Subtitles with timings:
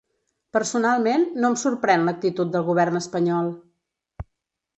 [0.55, 3.53] Personalment, no em sorprèn l’actitud del govern espanyol.